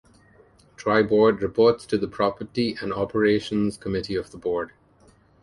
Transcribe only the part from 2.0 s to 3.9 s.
Property and Operations